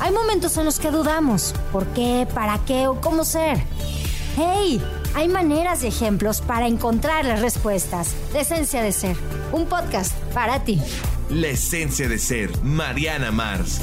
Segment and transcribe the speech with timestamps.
[0.00, 1.54] Hay momentos en los que dudamos.
[1.72, 2.26] ¿Por qué?
[2.34, 2.86] ¿Para qué?
[2.86, 3.58] ¿O cómo ser?
[4.34, 4.80] ¡Hey!
[5.14, 8.14] Hay maneras y ejemplos para encontrar las respuestas.
[8.32, 9.16] La esencia de ser.
[9.52, 10.80] Un podcast para ti.
[11.28, 12.50] La esencia de ser.
[12.62, 13.82] Mariana Mars.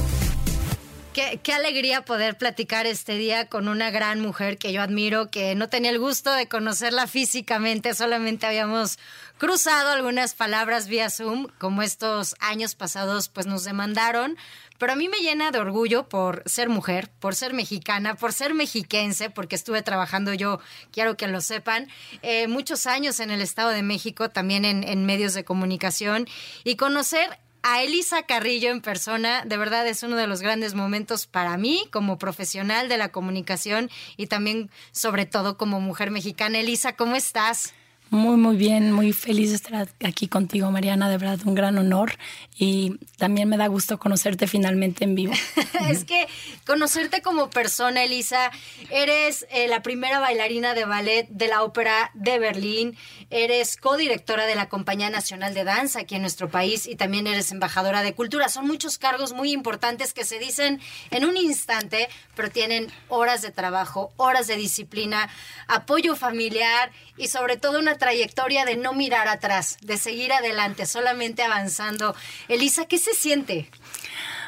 [1.14, 5.56] Qué, qué, alegría poder platicar este día con una gran mujer que yo admiro, que
[5.56, 9.00] no tenía el gusto de conocerla físicamente, solamente habíamos
[9.40, 14.38] cruzado algunas palabras vía Zoom, como estos años pasados pues nos demandaron,
[14.78, 18.54] pero a mí me llena de orgullo por ser mujer, por ser mexicana, por ser
[18.54, 20.60] mexiquense, porque estuve trabajando yo,
[20.92, 21.88] quiero que lo sepan,
[22.22, 26.28] eh, muchos años en el Estado de México, también en, en medios de comunicación,
[26.64, 31.28] y conocer a Elisa Carrillo en persona, de verdad es uno de los grandes momentos
[31.28, 36.60] para mí como profesional de la comunicación y también sobre todo como mujer mexicana.
[36.60, 37.74] Elisa, ¿cómo estás?
[38.10, 42.14] Muy, muy bien, muy feliz de estar aquí contigo, Mariana, de verdad, un gran honor
[42.58, 45.34] y también me da gusto conocerte finalmente en vivo.
[45.90, 46.26] es que
[46.66, 48.50] conocerte como persona, Elisa,
[48.92, 52.98] eres eh, la primera bailarina de ballet de la Ópera de Berlín,
[53.30, 57.52] eres codirectora de la Compañía Nacional de Danza aquí en nuestro país y también eres
[57.52, 58.48] embajadora de cultura.
[58.48, 60.80] Son muchos cargos muy importantes que se dicen
[61.12, 65.30] en un instante, pero tienen horas de trabajo, horas de disciplina,
[65.68, 71.44] apoyo familiar y sobre todo una trayectoria de no mirar atrás, de seguir adelante, solamente
[71.44, 72.16] avanzando.
[72.48, 73.70] Elisa, ¿qué se siente?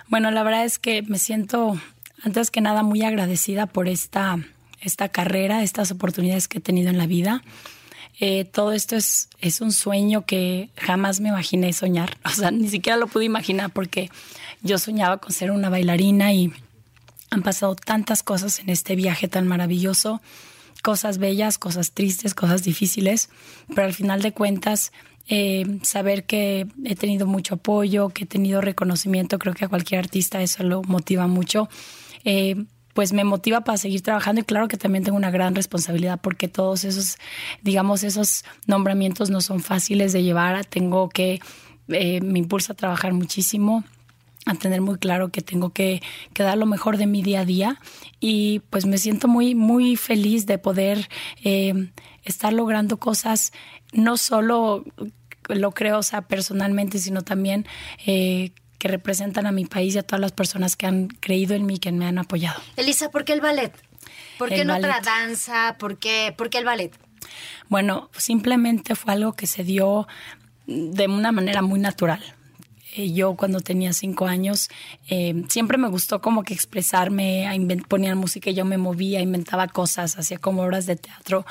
[0.07, 1.79] Bueno, la verdad es que me siento,
[2.23, 4.37] antes que nada, muy agradecida por esta,
[4.81, 7.43] esta carrera, estas oportunidades que he tenido en la vida.
[8.19, 12.17] Eh, todo esto es, es un sueño que jamás me imaginé soñar.
[12.25, 14.09] O sea, ni siquiera lo pude imaginar porque
[14.61, 16.51] yo soñaba con ser una bailarina y
[17.29, 20.21] han pasado tantas cosas en este viaje tan maravilloso
[20.81, 23.29] cosas bellas, cosas tristes, cosas difíciles,
[23.67, 24.91] pero al final de cuentas,
[25.27, 29.99] eh, saber que he tenido mucho apoyo, que he tenido reconocimiento, creo que a cualquier
[29.99, 31.69] artista eso lo motiva mucho.
[32.23, 36.19] Eh, pues me motiva para seguir trabajando y claro que también tengo una gran responsabilidad
[36.19, 37.17] porque todos esos,
[37.61, 40.65] digamos, esos nombramientos no son fáciles de llevar.
[40.65, 41.39] Tengo que,
[41.87, 43.85] eh, me impulsa a trabajar muchísimo
[44.49, 46.01] a tener muy claro que tengo que,
[46.35, 47.79] dar lo mejor de mi día a día
[48.19, 51.09] y pues me siento muy, muy feliz de poder
[51.43, 51.89] eh,
[52.23, 53.53] estar logrando cosas,
[53.93, 54.85] no solo
[55.47, 57.65] lo creo, o sea, personalmente, sino también
[58.05, 61.65] eh, que representan a mi país y a todas las personas que han creído en
[61.65, 62.61] mí, que me han apoyado.
[62.75, 63.73] Elisa, ¿por qué el ballet?
[64.37, 65.75] ¿Por qué no otra danza?
[65.77, 66.91] ¿Por qué, ¿Por qué el ballet?
[67.67, 70.07] Bueno, simplemente fue algo que se dio
[70.65, 72.23] de una manera muy natural
[72.95, 74.69] yo cuando tenía cinco años
[75.07, 77.47] eh, siempre me gustó como que expresarme,
[77.87, 81.45] ponían música y yo me movía, inventaba cosas, hacía como obras de teatro.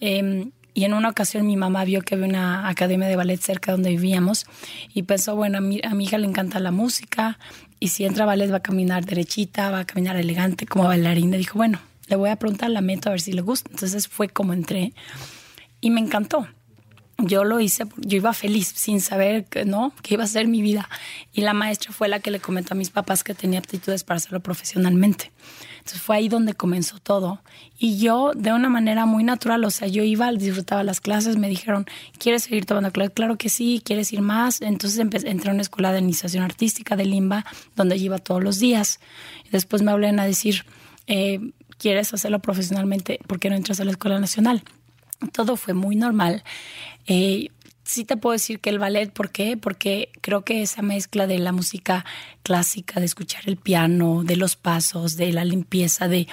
[0.00, 3.72] Em, y en una ocasión mi mamá vio que había una academia de ballet cerca
[3.72, 4.46] donde vivíamos
[4.92, 7.38] y pensó, bueno, a mi, hija le encanta la música
[7.80, 11.38] y si entra ballet va a caminar derechita, va a caminar elegante como bailarina.
[11.38, 13.70] Dijo, bueno, le voy a preguntar, la meto a ver si le gusta.
[13.70, 14.92] Entonces fue como entré
[15.80, 16.46] y me encantó
[17.18, 20.60] yo lo hice, yo iba feliz sin saber que no, que iba a ser mi
[20.60, 20.88] vida.
[21.32, 24.18] Y la maestra fue la que le comentó a mis papás que tenía aptitudes para
[24.18, 25.32] hacerlo profesionalmente.
[25.78, 27.40] Entonces fue ahí donde comenzó todo.
[27.78, 31.48] Y yo, de una manera muy natural, o sea, yo iba, disfrutaba las clases, me
[31.48, 31.86] dijeron,
[32.18, 33.14] ¿quieres seguir tomando clases?
[33.14, 34.60] Claro que sí, ¿quieres ir más?
[34.60, 39.00] Entonces entré a una escuela de iniciación artística de Limba, donde iba todos los días.
[39.52, 40.66] Después me hablan a decir,
[41.06, 43.20] eh, ¿quieres hacerlo profesionalmente?
[43.26, 44.64] ¿Por qué no entras a la Escuela Nacional?
[45.32, 46.42] Todo fue muy normal.
[47.06, 47.48] Eh,
[47.84, 49.56] sí te puedo decir que el ballet, ¿por qué?
[49.56, 52.04] Porque creo que esa mezcla de la música
[52.42, 56.26] clásica, de escuchar el piano, de los pasos, de la limpieza, de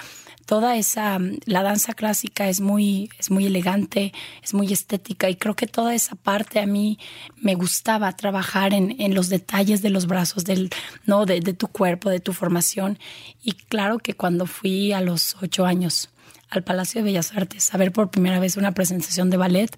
[0.46, 4.12] toda esa, la danza clásica es muy, es muy elegante,
[4.42, 6.98] es muy estética y creo que toda esa parte a mí
[7.36, 10.70] me gustaba trabajar en, en los detalles de los brazos, del,
[11.06, 12.98] no, de, de tu cuerpo, de tu formación.
[13.42, 16.10] Y claro que cuando fui a los ocho años
[16.54, 19.76] al Palacio de Bellas Artes a ver por primera vez una presentación de ballet,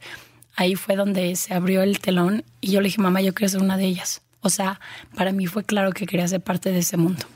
[0.54, 3.62] ahí fue donde se abrió el telón y yo le dije, mamá, yo quiero ser
[3.62, 4.22] una de ellas.
[4.40, 4.80] O sea,
[5.16, 7.26] para mí fue claro que quería ser parte de ese mundo.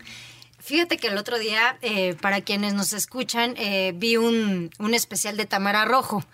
[0.59, 5.37] Fíjate que el otro día, eh, para quienes nos escuchan, eh, vi un, un, especial
[5.37, 6.25] de Tamara Rojo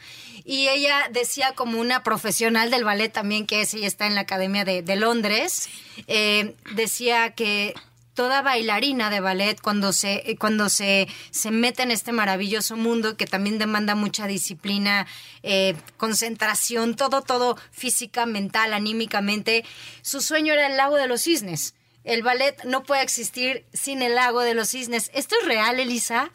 [0.44, 4.23] y ella decía como una profesional del ballet también, que es, ella está en la
[4.23, 5.70] Academia de, de Londres,
[6.06, 7.73] eh, decía que
[8.16, 13.16] toda bailarina de ballet cuando se eh, cuando se, se mete en este maravilloso mundo
[13.16, 15.06] que también demanda mucha disciplina,
[15.44, 19.64] eh, concentración, todo, todo física, mental, anímicamente.
[20.02, 21.74] Su sueño era el lago de los cisnes.
[22.02, 25.10] El ballet no puede existir sin el lago de los cisnes.
[25.14, 26.30] ¿Esto es real, Elisa?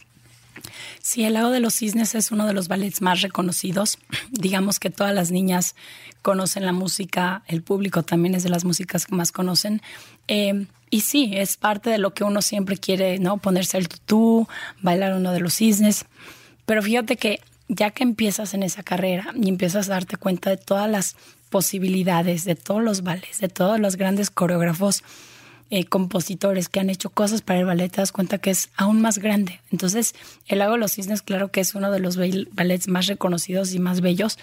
[1.01, 3.97] Sí, el Lago de los Cisnes es uno de los ballets más reconocidos.
[4.31, 5.75] Digamos que todas las niñas
[6.21, 9.81] conocen la música, el público también es de las músicas que más conocen.
[10.27, 13.37] Eh, y sí, es parte de lo que uno siempre quiere, ¿no?
[13.37, 14.47] Ponerse el tutú,
[14.81, 16.05] bailar uno de los cisnes.
[16.65, 17.39] Pero fíjate que
[17.69, 21.15] ya que empiezas en esa carrera y empiezas a darte cuenta de todas las
[21.49, 25.03] posibilidades, de todos los ballets, de todos los grandes coreógrafos,
[25.69, 28.99] eh, compositores que han hecho cosas para el ballet, te das cuenta que es aún
[28.99, 29.61] más grande.
[29.71, 30.13] Entonces,
[30.47, 33.79] El Lago de los Cisnes, claro que es uno de los ballets más reconocidos y
[33.79, 34.37] más bellos,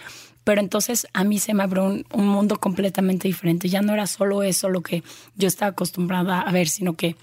[0.48, 3.68] pero entonces a mí se me abrió un, un, mundo completamente diferente.
[3.68, 5.02] Ya no era solo eso lo que
[5.36, 7.16] yo estaba acostumbrada a ver, sino que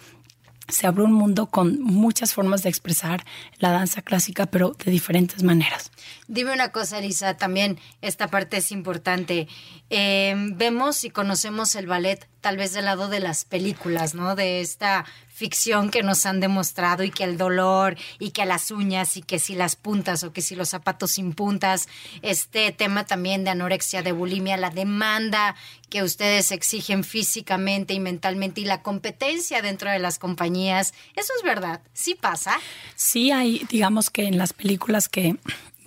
[0.67, 3.25] se abrió un mundo con muchas formas de expresar
[3.57, 5.91] la danza clásica, pero de diferentes maneras.
[6.27, 9.47] Dime una cosa, Elisa, también esta parte es importante.
[9.89, 14.35] Eh, vemos y conocemos el ballet tal vez del lado de las películas, ¿no?
[14.35, 15.05] De esta
[15.35, 19.37] ficción que nos han demostrado y que el dolor y que las uñas y que
[19.37, 21.89] si las puntas o que si los zapatos sin puntas,
[22.21, 25.57] este tema también de anorexia, de bulimia, la demanda
[25.89, 31.43] que ustedes exigen físicamente y mentalmente y la competencia dentro de las compañías, ¿eso es
[31.43, 31.81] verdad?
[31.93, 32.57] ¿Sí pasa?
[32.95, 35.35] Sí hay, digamos que en las películas que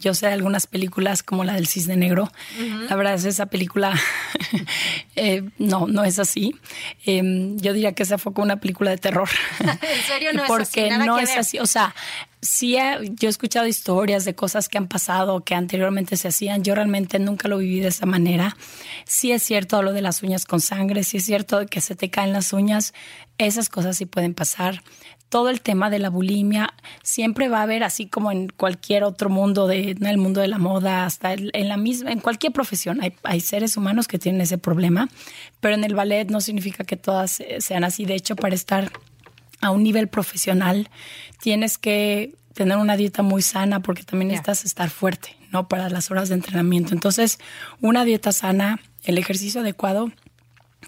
[0.00, 2.31] yo sé algunas películas como la del Cisne Negro.
[2.89, 3.93] La verdad es esa película
[5.17, 6.55] eh, no, no es así.
[7.05, 9.29] Em, yo diría que esa fue como una película de terror.
[9.61, 11.06] ¿En serio no Porque es así?
[11.06, 11.59] no es así.
[11.59, 11.95] O sea,
[12.41, 12.77] sí
[13.11, 16.62] yo he escuchado historias de cosas que han pasado, que anteriormente se hacían.
[16.62, 18.56] Yo realmente nunca lo viví de esa manera.
[19.05, 22.11] Sí es cierto lo de las uñas con sangre, sí es cierto que se te
[22.11, 22.95] caen las uñas.
[23.39, 24.83] Esas cosas sí pueden pasar
[25.28, 26.72] todo el tema de la bulimia
[27.02, 30.48] siempre va a haber, así como en cualquier otro mundo, de, en el mundo de
[30.48, 34.40] la moda, hasta en la misma, en cualquier profesión, hay, hay, seres humanos que tienen
[34.40, 35.08] ese problema,
[35.60, 38.04] pero en el ballet no significa que todas sean así.
[38.04, 38.90] De hecho, para estar
[39.60, 40.88] a un nivel profesional,
[41.40, 45.69] tienes que tener una dieta muy sana porque también necesitas estar fuerte, ¿no?
[45.69, 46.92] Para las horas de entrenamiento.
[46.92, 47.38] Entonces,
[47.80, 50.10] una dieta sana, el ejercicio adecuado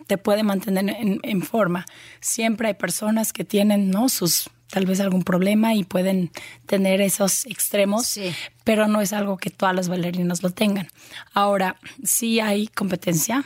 [0.06, 1.86] te puede mantener en, en, forma.
[2.20, 4.08] Siempre hay personas que tienen, ¿no?
[4.08, 6.30] Sus tal vez algún problema y pueden
[6.66, 8.32] tener esos extremos, sí.
[8.64, 10.88] pero no es algo que todas las bailarinas lo tengan.
[11.34, 13.44] Ahora, sí hay competencia,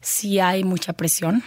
[0.00, 1.42] sí hay mucha presión,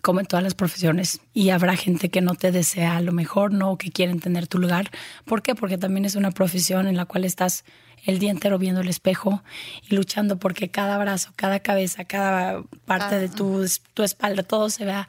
[0.00, 3.76] como en todas las profesiones, y habrá gente que no te desea lo mejor, no,
[3.78, 4.90] que quieren tener tu lugar.
[5.24, 5.54] ¿Por qué?
[5.54, 7.64] Porque también es una profesión en la cual estás
[8.04, 9.42] el día entero viendo el espejo
[9.88, 13.64] y luchando porque cada brazo, cada cabeza, cada parte de tu,
[13.94, 15.08] tu espalda, todo se vea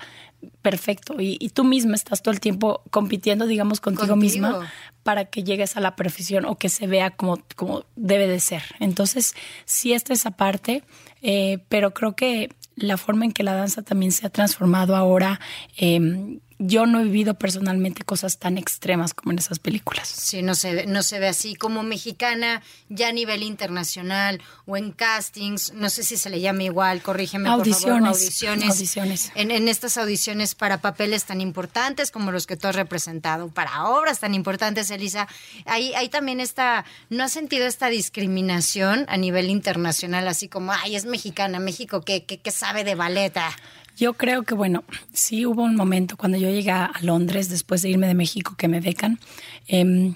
[0.61, 1.19] perfecto.
[1.19, 4.71] Y, y, tú misma estás todo el tiempo compitiendo, digamos, contigo, contigo, misma
[5.03, 8.63] para que llegues a la perfección o que se vea como, como debe de ser.
[8.79, 10.83] Entonces, sí está esa parte,
[11.21, 15.39] eh, pero creo que la forma en que la danza también se ha transformado ahora
[15.77, 20.07] eh, yo no he vivido personalmente cosas tan extremas como en esas películas.
[20.07, 21.55] Sí, no se ve, no se ve así.
[21.55, 26.63] Como mexicana, ya a nivel internacional o en castings, no sé si se le llama
[26.63, 28.07] igual, corrígeme audiciones, por favor.
[28.07, 28.69] Audiciones.
[28.69, 29.31] Audiciones.
[29.35, 33.89] En, en, estas audiciones para papeles tan importantes como los que tú has representado, para
[33.89, 35.27] obras tan importantes, Elisa,
[35.65, 40.27] ahí, ahí también está, ¿no has sentido esta discriminación a nivel internacional?
[40.27, 43.51] Así como, ay, es mexicana, México, ¿qué, qué, qué sabe de baleta?
[43.95, 44.83] Yo creo que, bueno,
[45.13, 48.67] sí hubo un momento cuando yo llegué a Londres después de irme de México que
[48.67, 49.19] me becan.
[49.67, 50.13] Eh,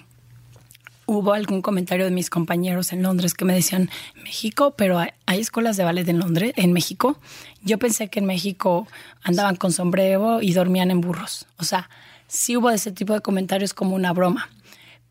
[1.10, 3.90] hubo algún comentario de mis compañeros en Londres que me decían,
[4.24, 7.18] México, pero hay, escuelas de ballet en Londres, en México.
[7.64, 8.88] Yo pensé que en México
[9.24, 11.48] andaban con sombrero y dormían en burros.
[11.58, 11.90] O sea,
[12.28, 14.50] sí hubo ese tipo de comentarios como una broma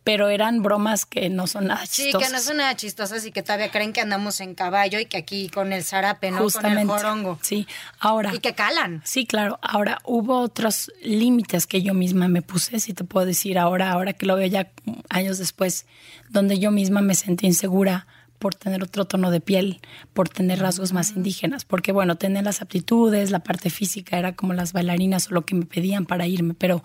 [0.09, 2.23] pero eran bromas que no son nada chistosas.
[2.23, 5.05] Sí, que no son nada chistosas y que todavía creen que andamos en caballo y
[5.05, 6.39] que aquí con el zarape, ¿no?
[6.39, 7.39] Justamente, con el jorongo.
[7.43, 7.67] Sí,
[8.01, 8.35] ahora.
[8.35, 9.03] Y que calan.
[9.05, 9.59] Sí, claro.
[9.61, 14.15] Ahora, hubo otros límites que yo misma me puse, si te puedo decir ahora, ahora
[14.15, 14.71] que lo veo ya
[15.11, 15.85] años después,
[16.31, 18.07] donde yo misma me sentí insegura
[18.39, 19.81] por tener otro tono de piel,
[20.13, 24.53] por tener rasgos más indígenas, porque bueno, tener las aptitudes, la parte física era como
[24.55, 26.83] las bailarinas o lo que me pedían para irme, pero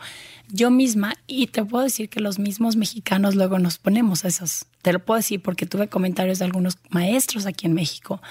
[0.50, 4.94] yo misma, y te puedo decir que los mismos mexicanos luego nos ponemos esos, te
[4.94, 8.22] lo puedo decir porque tuve comentarios de algunos maestros aquí en México,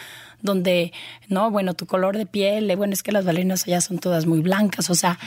[0.42, 0.92] donde,
[1.28, 4.40] no, bueno, tu color de piel, bueno, es que las bailarinas allá son todas muy
[4.40, 5.18] blancas, o sea,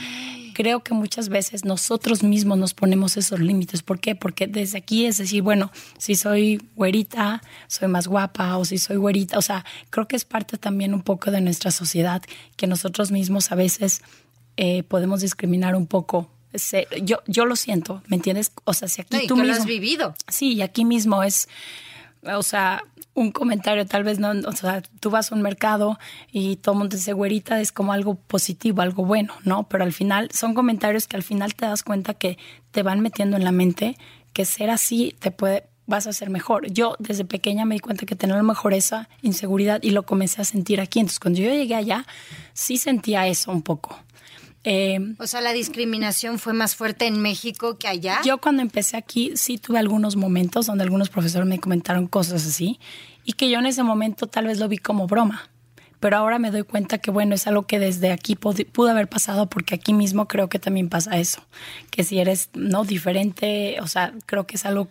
[0.56, 3.82] creo que muchas veces nosotros mismos nos ponemos esos límites.
[3.82, 4.14] ¿Por qué?
[4.14, 8.96] Porque desde aquí es decir, bueno, si soy güerita, soy más guapa o si soy
[8.96, 9.36] güerita.
[9.36, 12.22] O sea, creo que es parte también un poco de nuestra sociedad
[12.56, 14.00] que nosotros mismos a veces
[14.56, 16.30] eh, podemos discriminar un poco.
[17.02, 18.50] Yo, yo lo siento, ¿me entiendes?
[18.64, 20.14] O sea, si aquí no, tú mismo, lo has vivido.
[20.26, 21.50] Sí, y aquí mismo es,
[22.34, 22.82] o sea,
[23.14, 25.98] un comentario, tal vez no, o sea, tú vas a un mercado
[26.30, 29.66] y todo el mundo dice güerita, es como algo positivo, algo bueno, ¿no?
[29.68, 32.36] Pero al final son comentarios que al final te das cuenta que
[32.72, 33.96] te van metiendo en la mente
[34.34, 36.70] que ser así te puede, vas a ser mejor.
[36.70, 40.02] Yo desde pequeña me di cuenta que tener a lo mejor esa inseguridad y lo
[40.02, 41.00] comencé a sentir aquí.
[41.00, 42.04] Entonces cuando yo llegué allá,
[42.52, 43.98] sí sentía eso un poco.
[44.68, 48.20] Eh, o sea, la discriminación fue más fuerte en México que allá.
[48.24, 52.80] Yo cuando empecé aquí sí tuve algunos momentos donde algunos profesores me comentaron cosas así
[53.24, 55.50] y que yo en ese momento tal vez lo vi como broma
[56.00, 59.48] pero ahora me doy cuenta que bueno, es algo que desde aquí pudo haber pasado
[59.48, 61.42] porque aquí mismo creo que también pasa eso,
[61.90, 64.88] que si eres no diferente, o sea, creo que es algo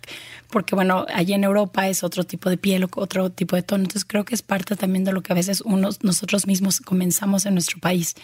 [0.49, 4.05] porque bueno, allí en Europa es otro tipo de piel, otro tipo de tono, entonces
[4.05, 7.53] creo que es parte también de lo que a veces unos nosotros mismos comenzamos en
[7.53, 8.15] nuestro país.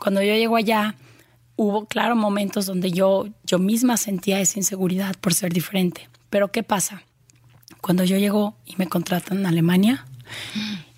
[0.00, 0.96] Cuando yo llego allá,
[1.54, 6.08] hubo claro momentos donde yo yo misma sentía esa inseguridad por ser diferente.
[6.30, 7.04] Pero ¿qué pasa?
[7.80, 10.04] Cuando yo llego y me contratan en Alemania,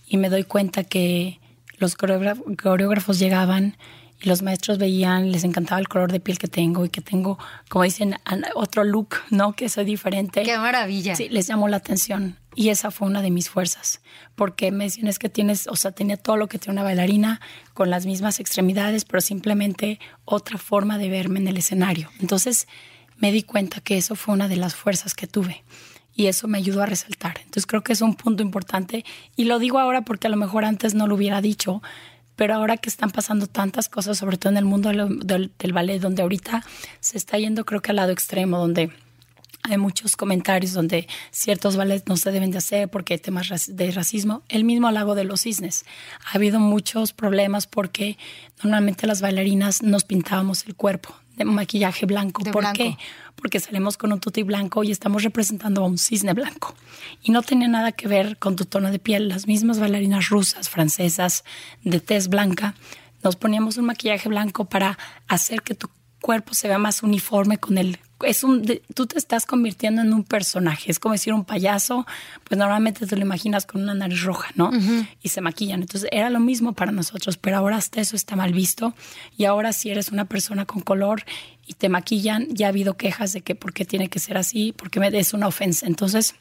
[0.07, 1.41] y me doy cuenta que
[1.79, 3.77] los coreógrafos llegaban
[4.21, 7.39] y los maestros veían, les encantaba el color de piel que tengo y que tengo,
[7.69, 8.17] como dicen,
[8.55, 9.55] otro look, ¿no?
[9.55, 10.43] Que soy diferente.
[10.43, 11.17] ¡Qué maravilla!
[11.17, 12.37] Sí, les llamó la atención.
[12.55, 14.03] Y esa fue una de mis fuerzas,
[14.35, 17.41] porque me decían que tienes, o sea, tenía todo lo que tiene una bailarina,
[17.73, 22.11] con las mismas extremidades, pero simplemente otra forma de verme en el escenario.
[22.21, 22.69] Entonces
[23.17, 25.65] me di cuenta que eso fue una de las fuerzas que tuve
[26.15, 27.39] y eso me ayudó a resaltar.
[27.39, 29.05] Entonces creo que es un punto importante
[29.37, 31.83] y lo digo ahora porque a lo mejor antes no lo hubiera dicho,
[32.37, 36.23] pero ahora que están pasando tantas cosas, sobre todo en el mundo del, ballet, donde
[36.23, 36.65] ahorita
[37.01, 38.91] se está yendo creo que al lado extremo, donde
[39.63, 43.91] hay muchos comentarios donde ciertos ballets no se deben de hacer porque hay temas de
[43.93, 44.43] racismo.
[44.49, 45.85] El mismo lago de los cisnes.
[46.25, 48.19] Ha habido muchos problemas porque
[48.63, 52.43] normalmente las bailarinas nos pintábamos el cuerpo de maquillaje blanco.
[52.51, 52.97] ¿Por qué?
[53.37, 56.75] Porque salimos con un tuti blanco y estamos representando a un cisne blanco.
[57.23, 59.29] Y no tiene nada que ver con tu tono de piel.
[59.29, 61.45] Las mismas bailarinas rusas, francesas,
[61.85, 62.75] de tez blanca,
[63.23, 65.89] nos poníamos un maquillaje blanco para hacer que tu
[66.21, 68.65] cuerpo se vea más uniforme con el es un,
[68.95, 70.91] tú te estás convirtiendo en un personaje.
[70.91, 72.07] Es como decir un payaso,
[72.45, 74.71] pues normalmente te lo imaginas con una nariz roja, ¿no?
[75.23, 75.83] Y se maquillan.
[75.83, 78.95] Entonces era lo mismo para nosotros, pero ahora hasta eso está mal visto.
[79.37, 81.25] Y ahora si eres una persona con color
[81.67, 84.73] y te maquillan, ya ha habido quejas de que por qué tiene que ser así,
[84.77, 85.87] porque es una ofensa.
[85.87, 86.35] Entonces,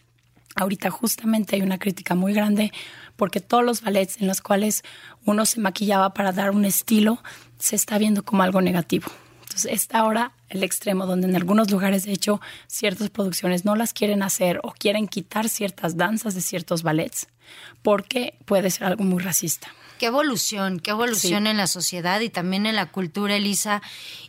[0.56, 2.72] ahorita justamente hay una crítica muy grande
[3.16, 4.84] porque todos los ballets en los cuales
[5.26, 7.22] uno se maquillaba para dar un estilo
[7.58, 9.12] se está viendo como algo negativo.
[9.52, 13.92] Entonces está ahora el extremo donde en algunos lugares, de hecho, ciertas producciones no las
[13.92, 17.28] quieren hacer o quieren quitar ciertas danzas de ciertos ballets
[17.82, 19.68] porque puede ser algo muy racista.
[20.00, 23.82] Qué evolución, qué evolución en la sociedad y también en la cultura, Elisa.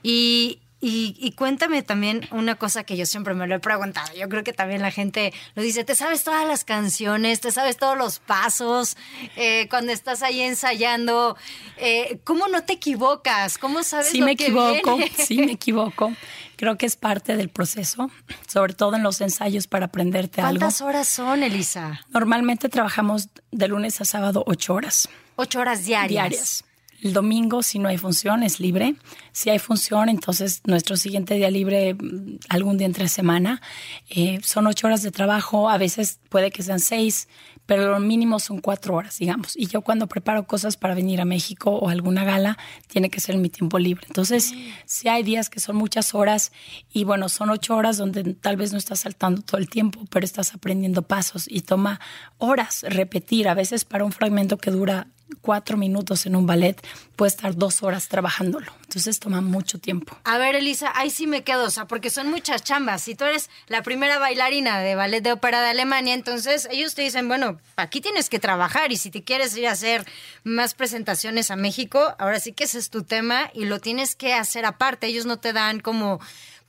[0.02, 4.12] Y, y, cuéntame también una cosa que yo siempre me lo he preguntado.
[4.16, 7.76] Yo creo que también la gente lo dice, te sabes todas las canciones, te sabes
[7.76, 8.96] todos los pasos,
[9.36, 11.36] eh, cuando estás ahí ensayando,
[11.76, 13.58] eh, ¿cómo no te equivocas?
[13.58, 16.12] ¿Cómo sabes sí me equivoco, Sí me equivoco.
[16.56, 18.10] Creo que es parte del proceso,
[18.48, 20.58] sobre todo en los ensayos para aprenderte algo.
[20.58, 22.00] ¿Cuántas horas son, Elisa?
[22.08, 25.08] Normalmente trabajamos de lunes a sábado ocho horas.
[25.36, 26.30] Ocho horas diarias.
[26.30, 26.64] Diarias.
[27.02, 28.94] El domingo, si no hay función, es libre.
[29.32, 33.60] Si hay función, entonces nuestro siguiente día libre, mm, algún día entre semana.
[34.08, 37.26] Eh, son ocho horas de trabajo, a veces puede que sean seis,
[37.66, 39.56] pero lo mínimo son cuatro horas, digamos.
[39.56, 42.56] Y yo cuando preparo cosas para venir a México o alguna gala,
[42.86, 44.06] tiene que ser en mi tiempo libre.
[44.06, 44.54] Entonces,
[44.84, 46.52] si hay días que son muchas horas
[46.92, 50.24] y bueno, son ocho horas donde tal vez no estás saltando todo el tiempo, pero
[50.24, 51.98] estás aprendiendo pasos y toma
[52.38, 53.48] horas repetir.
[53.48, 55.08] A veces para un fragmento que dura
[55.40, 56.80] cuatro minutos en un ballet,
[57.16, 58.72] puede estar dos horas trabajándolo.
[58.82, 60.16] Entonces toma mucho tiempo.
[60.24, 63.02] A ver, Elisa, ahí sí me quedo, o porque son muchas chambas.
[63.02, 67.02] Si tú eres la primera bailarina de ballet de ópera de Alemania, entonces ellos te
[67.02, 70.04] dicen, bueno, aquí tienes que trabajar y si te quieres ir a hacer
[70.44, 74.34] más presentaciones a México, ahora sí que ese es tu tema y lo tienes que
[74.34, 75.06] hacer aparte.
[75.06, 76.20] Ellos no te dan como,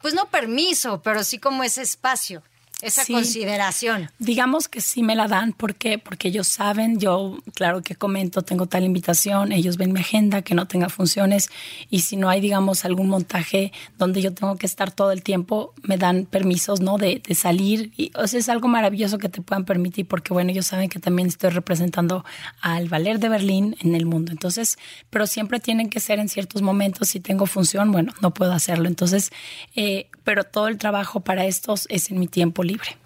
[0.01, 2.43] pues no permiso, pero sí como ese espacio
[2.83, 4.09] esa consideración.
[4.19, 8.67] Digamos que sí me la dan porque porque ellos saben, yo claro que comento, tengo
[8.67, 11.49] tal invitación, ellos ven mi agenda, que no tenga funciones
[11.89, 15.73] y si no hay digamos algún montaje donde yo tengo que estar todo el tiempo,
[15.83, 16.97] me dan permisos, ¿no?
[16.97, 20.51] De, de salir y o sea, es algo maravilloso que te puedan permitir porque bueno,
[20.51, 22.25] ellos saben que también estoy representando
[22.61, 24.31] al Valer de Berlín en el mundo.
[24.31, 24.77] Entonces,
[25.09, 28.87] pero siempre tienen que ser en ciertos momentos si tengo función, bueno, no puedo hacerlo.
[28.87, 29.31] Entonces,
[29.75, 32.97] eh, pero todo el trabajo para estos es en mi tiempo libre.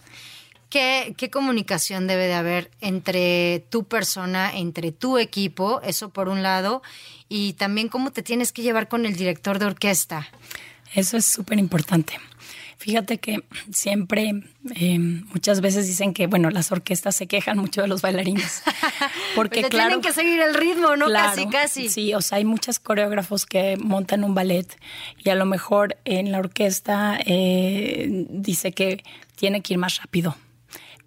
[0.70, 6.44] ¿Qué, ¿Qué, comunicación debe de haber entre tu persona, entre tu equipo, eso por un
[6.44, 6.82] lado,
[7.30, 10.28] y también cómo te tienes que llevar con el director de orquesta?
[10.94, 12.20] Eso es súper importante.
[12.78, 14.44] Fíjate que siempre,
[14.76, 18.62] eh, muchas veces dicen que, bueno, las orquestas se quejan mucho de los bailarines.
[19.36, 19.90] Porque, claro.
[19.90, 21.12] Tienen que seguir el ritmo, ¿no?
[21.12, 21.90] casi, casi.
[21.90, 24.68] Sí, o sea, hay muchos coreógrafos que montan un ballet
[25.18, 29.04] y a lo mejor en la orquesta eh, dice que
[29.36, 30.36] tiene que ir más rápido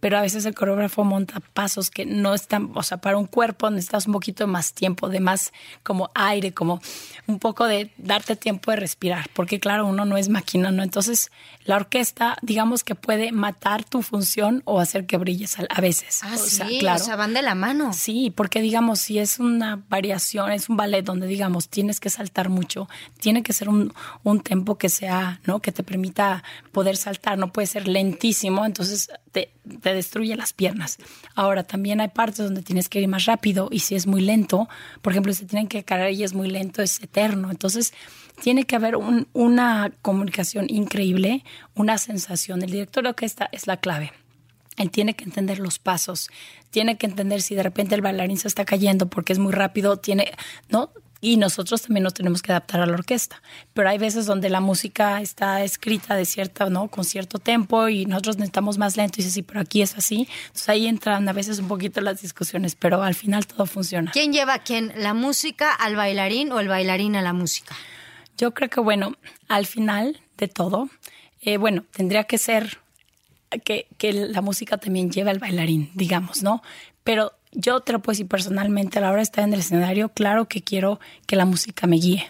[0.01, 3.71] pero a veces el coreógrafo monta pasos que no están, o sea, para un cuerpo
[3.71, 5.53] necesitas un poquito más tiempo, de más
[5.83, 6.81] como aire, como
[7.27, 10.83] un poco de darte tiempo de respirar, porque claro, uno no es máquina, ¿no?
[10.83, 11.31] Entonces,
[11.65, 16.21] la orquesta, digamos que puede matar tu función o hacer que brilles a, veces.
[16.23, 17.01] Ah, sí, claro.
[17.01, 17.93] o sea, van de la mano.
[17.93, 22.49] Sí, porque digamos, si es una variación, es un ballet donde digamos tienes que saltar
[22.49, 22.89] mucho,
[23.19, 23.93] tiene que ser un,
[24.23, 25.61] un tempo que sea, ¿no?
[25.61, 26.43] Que te permita
[26.73, 29.53] poder saltar, no puede ser lentísimo, entonces te,
[29.83, 30.99] te, destruye las piernas.
[31.35, 34.69] Ahora, también hay partes donde tienes que ir más rápido y si es muy lento,
[35.03, 37.51] por ejemplo, si tienen que cargar y es muy lento, es eterno.
[37.51, 37.93] Entonces,
[38.41, 41.45] tiene que haber una comunicación increíble,
[41.75, 42.63] una sensación.
[42.63, 44.13] El director de orquesta es la clave.
[44.77, 46.31] Él tiene que entender los pasos,
[46.71, 49.99] tiene que entender si de repente el bailarín se está cayendo porque es muy rápido,
[49.99, 50.33] tiene,
[50.71, 50.91] ¿no?
[51.21, 53.43] Y nosotros también nos tenemos que adaptar a la orquesta.
[53.75, 56.89] Pero hay veces donde la música está escrita de cierta, ¿no?
[56.89, 60.29] Con cierto tempo y nosotros necesitamos más lento y dice, sí, pero aquí es así.
[60.47, 64.11] Entonces ahí entran a veces un poquito las discusiones, pero al final todo funciona.
[64.13, 64.93] ¿Quién lleva a quién?
[64.97, 67.77] ¿La música al bailarín o el bailarín a la música?
[68.39, 69.17] Yo creo que, bueno,
[69.49, 70.89] al final de todo,
[71.43, 72.79] eh, bueno, tendría que ser
[73.65, 76.63] que, que la música también lleva al bailarín, digamos, ¿no?
[77.05, 80.11] Pero yo te lo puedo decir personalmente, a la hora de estar en el escenario,
[80.11, 82.27] claro que quiero que la música me guíe,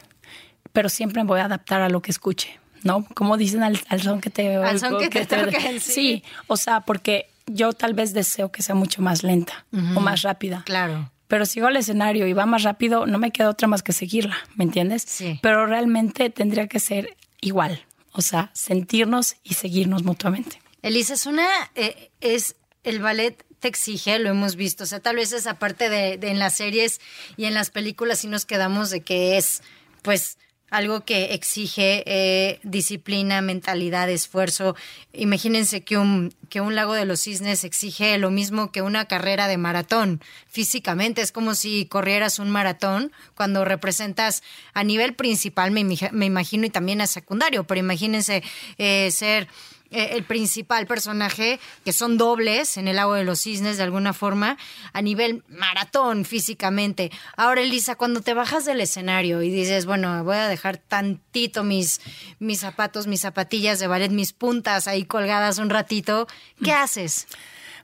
[0.72, 3.04] pero siempre me voy a adaptar a lo que escuche, ¿no?
[3.14, 4.56] Como dicen al, son que te...
[4.56, 6.22] Al son que, te, sí.
[6.46, 10.62] o sea, porque yo tal vez deseo que sea mucho más lenta o más rápida.
[10.64, 11.10] Claro.
[11.28, 14.36] Pero sigo al escenario y va más rápido, no me queda otra más que seguirla,
[14.56, 15.04] ¿me entiendes?
[15.06, 15.38] Sí.
[15.42, 20.60] Pero realmente tendría que ser igual, o sea, sentirnos y seguirnos mutuamente.
[20.82, 24.84] Elisa, es una, eh, es el ballet te exige, lo hemos visto.
[24.84, 27.00] O sea, tal vez esa parte de, en las series
[27.36, 29.62] y en las películas sí nos quedamos de que es,
[30.02, 30.38] pues,
[30.70, 34.76] algo que exige eh, disciplina, mentalidad, esfuerzo.
[35.12, 39.48] Imagínense que un, que un lago de los cisnes exige lo mismo que una carrera
[39.48, 40.22] de maratón.
[40.46, 46.66] Físicamente es como si corrieras un maratón cuando representas a nivel principal, me, me imagino,
[46.66, 48.44] y también a secundario, pero imagínense
[48.78, 49.48] eh, ser
[49.90, 54.12] eh, el principal personaje, que son dobles en el agua de los cisnes de alguna
[54.12, 54.56] forma,
[54.92, 57.10] a nivel maratón físicamente.
[57.36, 62.00] Ahora, Elisa, cuando te bajas del escenario y dices, bueno, voy a dejar tantito mis,
[62.38, 66.28] mis zapatos, mis zapatillas de ballet, mis puntas ahí colgadas un ratito,
[66.62, 67.26] ¿qué haces?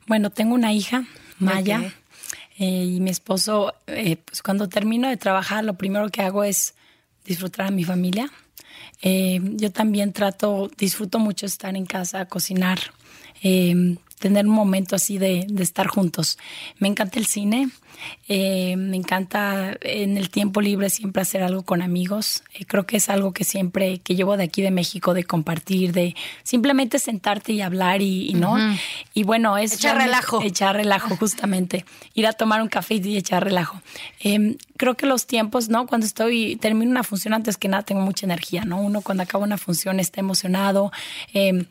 [0.07, 1.05] Bueno, tengo una hija,
[1.39, 1.93] Maya.
[2.59, 6.75] Eh, y mi esposo, eh, pues cuando termino de trabajar, lo primero que hago es
[7.25, 8.31] disfrutar a mi familia,
[9.03, 12.79] eh, yo también trato, disfruto mucho estar en casa, cocinar,
[13.43, 16.39] eh, tener un momento así de, de, estar juntos.
[16.79, 17.69] Me encanta el cine,
[18.29, 22.43] eh, me encanta en el tiempo libre siempre hacer algo con amigos.
[22.55, 25.93] Eh, creo que es algo que siempre, que llevo de aquí de México, de compartir,
[25.93, 28.57] de simplemente sentarte y hablar y, no.
[29.15, 29.75] Y bueno, es...
[29.75, 30.43] Echar relajo.
[30.43, 31.85] Echar relajo, justamente.
[32.15, 33.81] Ir a tomar un café y echar relajo.
[34.21, 35.87] Em, creo que los tiempos, ¿no?
[35.87, 38.81] Cuando estoy, termino una función, antes que nada tengo mucha energía, ¿no?
[38.81, 40.93] Uno cuando acaba una función está emocionado.
[41.35, 41.67] Eh,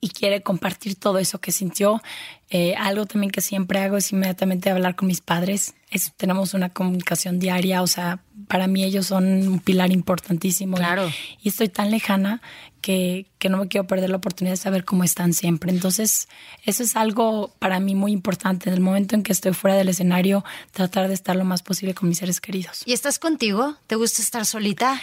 [0.00, 2.02] y quiere compartir todo eso que sintió.
[2.48, 5.74] Eh, algo también que siempre hago es inmediatamente hablar con mis padres.
[5.90, 10.76] Es, tenemos una comunicación diaria, o sea, para mí ellos son un pilar importantísimo.
[10.76, 11.08] Claro.
[11.42, 12.40] Y, estoy tan lejana
[12.80, 15.70] que, que, no me quiero perder la oportunidad de saber cómo están siempre.
[15.70, 16.28] Entonces,
[16.64, 18.68] eso es algo para mí muy importante.
[18.68, 21.94] En el momento en que estoy fuera del escenario, tratar de estar lo más posible
[21.94, 22.82] con mis seres queridos.
[22.84, 23.76] ¿Y estás contigo?
[23.86, 25.00] ¿Te gusta estar solita?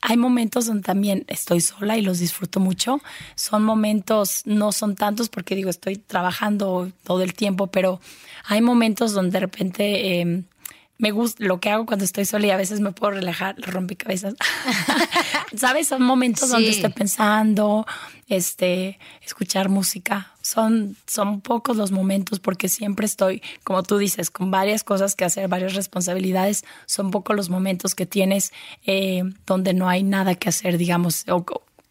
[0.00, 3.00] Hay momentos donde también estoy sola y los disfruto mucho.
[3.34, 8.00] Son momentos, no son tantos porque digo, estoy trabajando todo el tiempo, pero
[8.46, 10.20] hay momentos donde de repente...
[10.20, 10.42] Eh,
[11.00, 14.34] me gusta lo que hago cuando estoy sola y a veces me puedo relajar, rompecabezas.
[15.56, 15.86] ¿Sabes?
[15.86, 17.86] Son momentos donde estoy pensando,
[18.26, 20.32] este, escuchar música.
[20.48, 25.26] Son, son pocos los momentos porque siempre estoy, como tú dices, con varias cosas que
[25.26, 26.64] hacer, varias responsabilidades.
[26.86, 28.54] Son pocos los momentos que tienes
[28.86, 31.44] eh, donde no hay nada que hacer, digamos, o,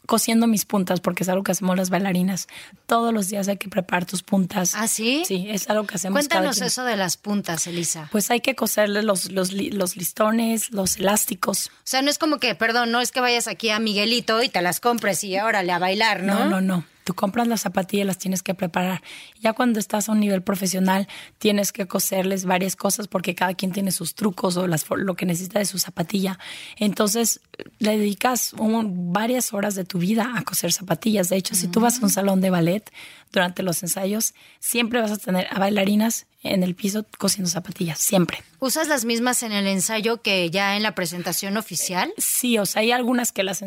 [0.07, 2.47] cosiendo mis puntas, porque es algo que hacemos las bailarinas.
[2.87, 4.73] Todos los días hay que preparar tus puntas.
[4.73, 5.23] ¿Ah, sí?
[5.27, 6.15] Sí, es algo que hacemos.
[6.15, 8.09] Cuéntanos eso de las puntas, Elisa.
[8.11, 11.67] Pues hay que coserle los, los, los listones, los elásticos.
[11.67, 14.49] O sea, no es como que, perdón, no es que vayas aquí a Miguelito y
[14.49, 16.39] te las compres y órale a bailar, ¿no?
[16.39, 16.96] No, no, no.
[17.07, 19.01] Tú compras las zapatillas, las tienes que preparar.
[19.39, 23.71] Ya cuando estás a un nivel profesional, tienes que coserles varias cosas porque cada quien
[23.71, 26.37] tiene sus trucos o las, lo que necesita de su zapatilla.
[26.75, 27.39] Entonces,
[27.79, 31.29] le dedicas varias horas de tu vida a coser zapatillas.
[31.29, 32.91] De hecho, si tú vas a un salón de ballet
[33.31, 38.41] durante los ensayos, siempre vas a tener a bailarinas en el piso cosiendo zapatillas, siempre.
[38.59, 42.13] ¿Usas las mismas en el ensayo que ya en la presentación oficial?
[42.17, 43.61] Sí, o sea, hay algunas que las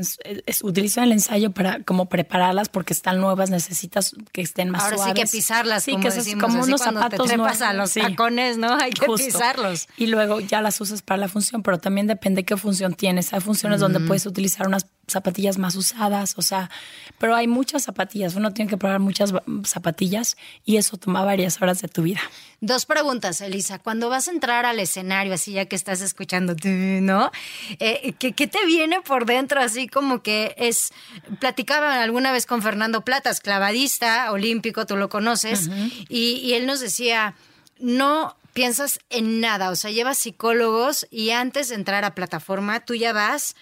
[0.63, 4.97] utilizo en el ensayo para como prepararlas porque están nuevas, necesitas que estén más Ahora
[4.97, 5.15] suaves.
[5.15, 7.63] sí que pisarlas, sí, como que decimos, como unos zapatos te trepas nuevos.
[7.63, 8.75] a los Sí, tacones, ¿no?
[8.81, 9.27] Hay que justo.
[9.27, 9.89] pisarlos.
[9.97, 13.33] Y luego ya las usas para la función, pero también depende qué función tienes.
[13.33, 16.71] Hay funciones donde puedes utilizar unas zapatillas más usadas, o sea,
[17.19, 19.33] pero hay muchas zapatillas, uno tiene que probar muchas
[19.65, 22.21] zapatillas y eso toma varias horas de tu vida.
[22.63, 23.79] Dos preguntas, Elisa.
[23.79, 27.31] Cuando vas a entrar al escenario, así ya que estás escuchando, ¿no?
[27.79, 29.61] Eh, ¿qué, qué te viene por dentro?
[29.61, 30.93] Así como que es.
[31.39, 35.71] Platicaba alguna vez con Fernando Platas, clavadista olímpico, tú lo conoces,
[36.11, 37.35] y, y él nos decía:
[37.79, 42.95] no piensas en nada, o sea, llevas psicólogos y antes de entrar a plataforma, tú
[42.95, 43.55] ya vas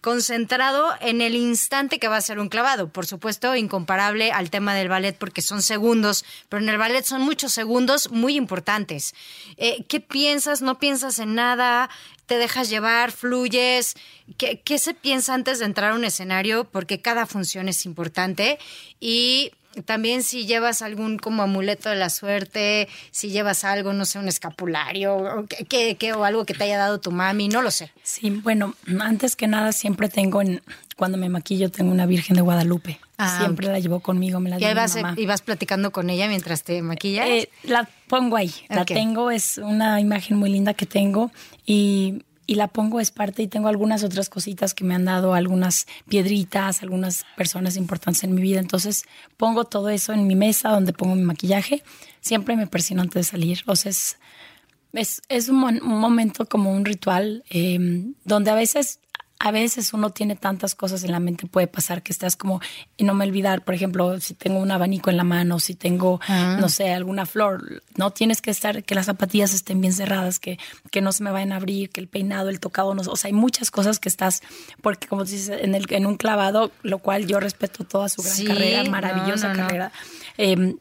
[0.00, 2.88] concentrado en el instante que va a ser un clavado.
[2.88, 7.22] Por supuesto, incomparable al tema del ballet porque son segundos, pero en el ballet son
[7.22, 9.14] muchos segundos muy importantes.
[9.56, 10.62] Eh, ¿Qué piensas?
[10.62, 11.90] ¿No piensas en nada?
[12.26, 13.12] ¿Te dejas llevar?
[13.12, 13.94] ¿Fluyes?
[14.38, 16.64] ¿Qué, ¿Qué se piensa antes de entrar a un escenario?
[16.64, 18.58] Porque cada función es importante
[19.00, 19.52] y
[19.84, 24.28] también si llevas algún como amuleto de la suerte, si llevas algo, no sé, un
[24.28, 27.90] escapulario o, que- que- o algo que te haya dado tu mami, no lo sé.
[28.02, 30.62] Sí, bueno, antes que nada siempre tengo en
[30.96, 33.00] cuando me maquillo tengo una Virgen de Guadalupe.
[33.16, 35.14] Ah, siempre la llevo conmigo, me la Y ahí vas, mamá.
[35.16, 37.26] y vas platicando con ella mientras te maquillas.
[37.28, 41.30] Eh, la pongo ahí, la tengo, es una imagen muy linda que tengo
[41.64, 45.34] y, y la pongo es parte y tengo algunas otras cositas que me han dado,
[45.34, 48.58] algunas piedritas, algunas personas importantes en mi vida.
[48.58, 49.04] Entonces
[49.36, 51.84] pongo todo eso en mi mesa donde pongo mi maquillaje.
[52.20, 53.62] Siempre me persino antes de salir.
[53.66, 57.78] O sea, es, es, un, un momento como un ritual eh,
[58.24, 58.98] donde a veces,
[59.42, 62.60] a veces uno tiene tantas cosas en la mente, puede pasar que estás como,
[62.98, 66.20] y no me olvidar, por ejemplo, si tengo un abanico en la mano, si tengo,
[66.58, 70.58] no sé, alguna flor, no tienes que estar, que las zapatillas estén bien cerradas, que,
[70.90, 73.28] que no se me vayan a abrir, que el peinado, el tocado, no, o sea,
[73.28, 74.42] hay muchas cosas que estás,
[74.82, 78.36] porque como dices, en, el, en un clavado, lo cual yo respeto toda su gran
[78.36, 79.66] Sí, carrera, maravillosa no, no.
[79.66, 79.92] carrera.
[80.36, 80.76] Eh,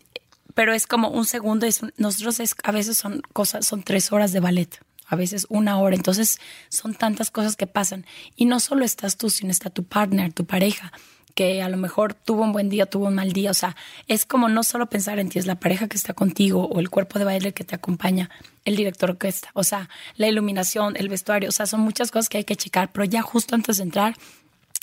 [0.53, 4.11] pero es como un segundo, es un- nosotros es, a veces son cosas, son tres
[4.11, 8.05] horas de ballet, a veces una hora, entonces son tantas cosas que pasan.
[8.35, 10.91] Y no solo estás tú, sino está tu partner, tu pareja,
[11.35, 13.75] que a lo mejor tuvo un buen día, tuvo un mal día, o sea,
[14.07, 16.89] es como no solo pensar en ti, es la pareja que está contigo o el
[16.89, 18.29] cuerpo de baile que te acompaña,
[18.65, 22.29] el director que está, o sea, la iluminación, el vestuario, o sea, son muchas cosas
[22.29, 24.15] que hay que checar, pero ya justo antes de entrar,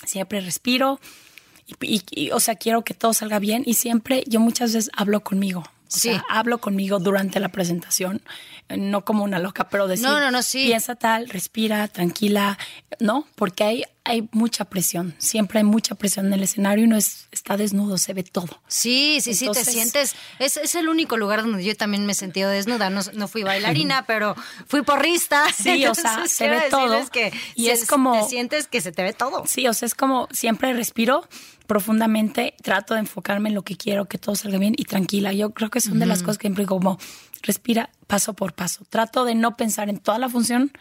[0.05, 0.99] siempre respiro,
[1.81, 3.61] y, y- y, o sea, quiero que todo salga bien.
[3.65, 5.63] Y siempre yo muchas veces hablo conmigo.
[5.87, 6.09] O Sí.
[6.09, 8.21] sea, hablo conmigo durante la presentación,
[8.69, 10.65] eh, no como una loca, pero decir, No, no, no, sí.
[10.65, 12.57] piensa tal, respira, tranquila,
[12.99, 13.25] ¿no?
[13.35, 17.27] Porque hay, hay mucha presión, siempre hay mucha presión en el escenario y no es,
[17.31, 18.61] está desnudo, se ve todo.
[18.67, 20.15] Sí, sí, sí, te sientes.
[20.39, 22.89] Es, es el único lugar donde yo también me he sentido desnuda.
[22.89, 24.35] No, no fui bailarina, pero
[24.67, 25.45] fui porrista.
[25.57, 27.05] Sí, o sea, se ve todo.
[27.09, 29.43] Que Y se- es como- Te sientes que se te ve todo.
[29.45, 31.27] Sí, o sea, es como siempre respiro
[31.67, 35.33] profundamente, trato de enfocarme en lo que quiero, que todo salga bien y tranquila.
[35.33, 36.97] Yo creo que son de las cosas que siempre digo como
[37.43, 38.85] respira paso por paso.
[38.89, 40.71] Trato de no pensar en toda la función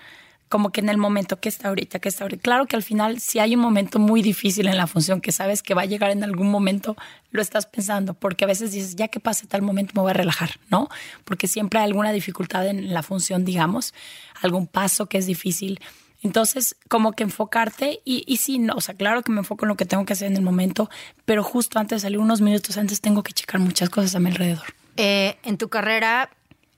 [0.49, 2.43] como que en el momento que está ahorita, que está ahorita.
[2.43, 5.63] Claro que al final si hay un momento muy difícil en la función que sabes
[5.63, 6.97] que va a llegar en algún momento,
[7.31, 10.15] lo estás pensando, porque a veces dices, ya que pase tal momento me voy a
[10.15, 10.89] relajar, ¿no?
[11.25, 13.93] Porque siempre hay alguna dificultad en la función, digamos,
[14.41, 15.81] algún paso que es difícil.
[16.27, 19.69] Entonces, como que enfocarte y, y sí, no, o sea, claro que me enfoco en
[19.69, 20.91] lo que tengo que hacer en el momento,
[21.25, 24.31] pero justo antes de salir, unos minutos antes, tengo que checar muchas cosas a mi
[24.31, 24.65] alrededor.
[24.97, 26.31] Eh, en tu carrera,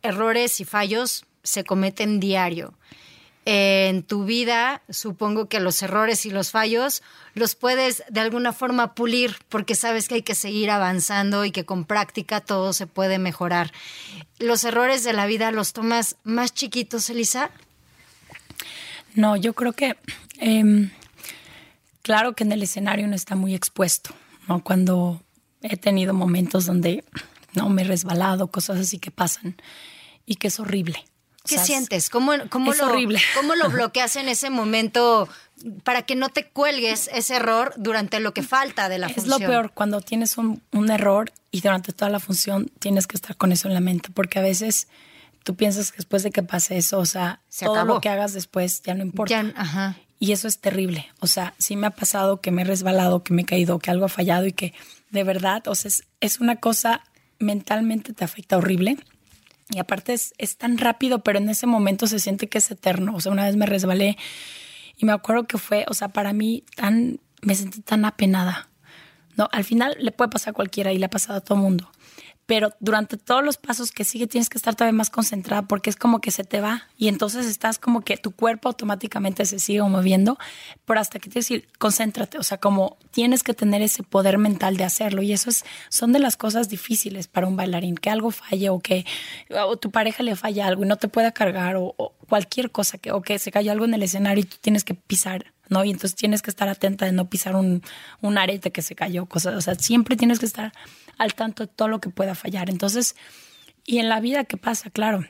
[0.03, 2.75] errores y fallos se cometen diario.
[3.47, 8.53] Eh, en tu vida, supongo que los errores y los fallos los puedes de alguna
[8.53, 12.87] forma pulir porque sabes que hay que seguir avanzando y que con práctica todo se
[12.87, 13.73] puede mejorar.
[14.39, 17.51] ¿Los errores de la vida los tomas más chiquitos, Elisa?
[19.19, 19.97] No, yo creo que,
[20.39, 20.91] em,
[22.03, 24.15] claro que en el escenario no está muy expuesto,
[24.49, 24.63] ¿no?
[24.63, 25.21] Cuando
[25.63, 27.05] he tenido momentos donde
[27.55, 29.57] no me he resbalado, cosas así que pasan
[30.25, 31.05] y que es horrible.
[31.45, 32.11] O ¿Qué sea, es- sientes?
[32.11, 33.21] ¿Cómo, cómo es lo, horrible.
[33.35, 35.29] ¿Cómo lo bloqueas en ese momento
[35.83, 39.41] para que no te cuelgues ese error durante lo que falta de la Es función?
[39.43, 43.37] lo peor cuando tienes un, un error y durante toda la función tienes que estar
[43.37, 44.87] con eso en la mente, porque a veces
[45.49, 47.95] tú piensas que después de que pase eso, o sea, Se todo acabó.
[47.95, 49.31] lo que hagas después ya no importa.
[49.43, 49.97] Ya, ajá.
[50.19, 51.07] Y eso es terrible.
[51.21, 53.91] O sea, sí me ha pasado que me he resbalado, que me he caído, que
[53.91, 54.75] algo ha fallado y que
[55.09, 57.01] de verdad, o sea, es, es una cosa
[57.39, 58.99] mentalmente te afecta horrible.
[59.71, 63.15] Y aparte es, es tan rápido, pero en ese momento se siente que es eterno.
[63.17, 64.19] O sea, una vez me resbalé
[64.99, 68.69] y me acuerdo que fue, o sea, para mí tan, me sentí tan apenada.
[69.39, 71.91] No, al final le puede pasar a cualquiera y le ha pasado a todo mundo.
[72.49, 75.97] Pero durante todos los pasos que sigue tienes que estar todavía más concentrada porque es
[75.97, 79.83] como que se te va y entonces estás como que tu cuerpo automáticamente se sigue
[79.83, 80.39] moviendo,
[80.87, 84.79] pero hasta que te decir, concéntrate, o sea, como tienes que tener ese poder mental
[84.79, 88.31] de hacerlo y eso es, son de las cosas difíciles para un bailarín, que algo
[88.31, 89.05] falle o que
[89.51, 91.95] o tu pareja le falla algo y no te pueda cargar o,
[92.31, 94.95] cualquier cosa, que, o que se cayó algo en el escenario y tú tienes que
[94.95, 95.85] pisar ¿no?
[95.85, 97.83] Y entonces tienes que estar atenta de no pisar un,
[98.23, 100.73] un, arete que se cayó, cosas, o sea, siempre tienes que estar
[101.19, 102.71] al tanto de todo lo que pueda fallar.
[102.71, 103.17] Entonces,
[103.85, 104.91] y en la vida, ¿qué pasa?
[104.91, 105.27] Claro,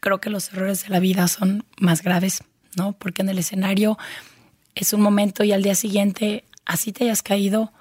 [0.00, 2.44] creo que los errores de la vida son más graves,
[2.76, 2.92] ¿no?
[2.92, 3.98] Porque en el escenario
[4.74, 7.72] es un momento y al día siguiente, así te hayas caído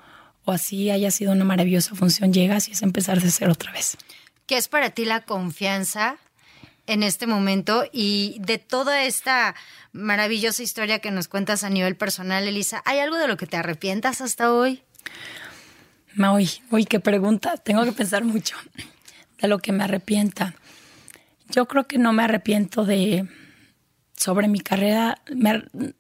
[0.46, 3.98] o así haya sido una maravillosa función, llegas y es empezar de cero otra vez.
[4.46, 6.18] ¿Qué es para ti la confianza
[6.88, 9.54] en este momento y de toda esta
[9.92, 12.82] maravillosa historia que nos cuentas a nivel personal, Elisa?
[12.86, 14.82] ¿Hay algo de lo que te arrepientas hasta hoy?
[16.28, 17.56] Uy, uy, qué pregunta.
[17.56, 18.58] Tengo que pensar mucho
[19.42, 20.54] de lo que me arrepienta.
[21.50, 23.26] Yo creo que no me arrepiento de
[24.18, 25.22] sobre mi carrera.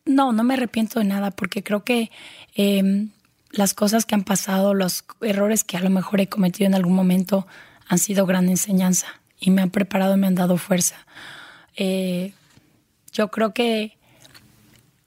[0.06, 2.12] no, no me arrepiento de nada porque creo que
[2.54, 3.12] em,
[3.52, 6.96] las cosas que han pasado, los errores que a lo mejor he cometido en algún
[6.96, 7.48] momento
[7.88, 9.08] han sido gran enseñanza
[9.40, 10.98] y me han preparado y me han dado fuerza.
[11.78, 12.34] Eh,
[13.14, 13.98] yo creo que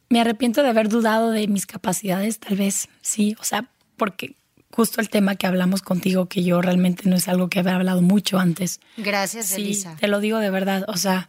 [0.09, 4.37] me arrepiento de haber dudado de mis capacidades, tal vez, sí, o sea, porque
[4.75, 8.03] justo el tema que hablamos contigo, que yo realmente no es algo que había hablado
[8.03, 8.81] mucho antes.
[8.97, 9.97] Gracias, sí, Elisa.
[10.01, 10.85] Te lo digo de verdad.
[10.89, 11.29] O sea,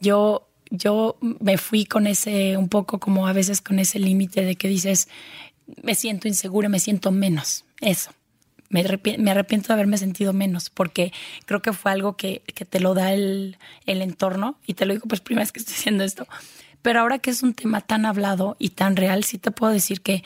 [0.00, 4.56] yo, yo me fui con ese, un poco como a veces con ese límite de
[4.56, 5.08] que dices,
[5.82, 7.64] me siento insegura, me siento menos.
[7.80, 8.12] Eso.
[8.68, 11.12] Me arrepiento, me arrepiento de haberme sentido menos, porque
[11.44, 14.58] creo que fue algo que, que te lo da el, el entorno.
[14.66, 16.26] Y te lo digo, pues, primera vez que estoy haciendo esto.
[16.82, 20.02] Pero ahora que es un tema tan hablado y tan real, sí te puedo decir
[20.02, 20.22] que,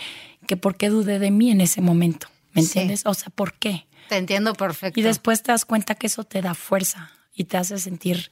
[0.46, 2.28] que por qué dudé de mí en ese momento.
[2.52, 3.02] ¿Me entiendes?
[3.06, 3.86] O sea, ¿por qué?
[4.08, 4.98] Te entiendo perfecto.
[4.98, 8.30] Y después te das cuenta que eso te da fuerza y te hace sentir,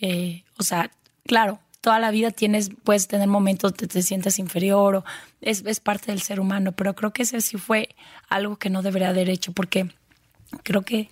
[0.00, 0.90] eh, o sea,
[1.24, 5.04] claro, toda la vida tienes, puedes tener momentos donde te sientes inferior o
[5.40, 7.94] es, es, parte del ser humano, pero creo que ese sí fue
[8.28, 9.90] algo que no debería haber hecho porque
[10.62, 11.10] creo que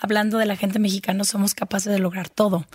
[0.00, 2.66] hablando de la gente mexicana somos capaces de lograr todo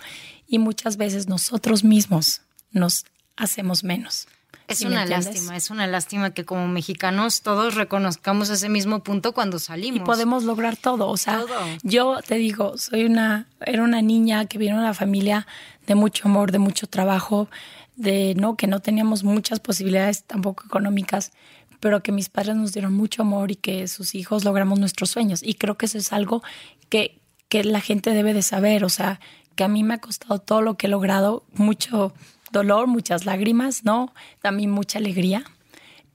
[0.46, 3.04] y muchas veces nosotros mismos nos
[3.36, 4.28] hacemos menos.
[4.68, 9.58] Es una lástima, es una lástima que como mexicanos todos reconozcamos ese mismo punto cuando
[9.58, 10.02] salimos.
[10.02, 11.42] Y podemos lograr todo, o sea,
[11.82, 15.46] yo te digo, soy una, era una niña que vino de una familia
[15.86, 17.48] de mucho amor, de mucho trabajo,
[17.96, 21.32] de no, que no teníamos muchas posibilidades tampoco económicas,
[21.80, 25.42] pero que mis padres nos dieron mucho amor y que sus hijos logramos nuestros sueños.
[25.42, 26.42] Y creo que eso es algo
[26.90, 29.18] que, que la gente debe de saber, o sea,
[29.54, 32.12] que a mí me ha costado todo lo que he logrado, mucho
[32.50, 34.12] dolor, muchas lágrimas, ¿no?
[34.40, 35.44] También mucha alegría,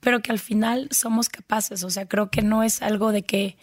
[0.00, 3.56] pero que al final somos capaces, o sea, creo que no es algo de que,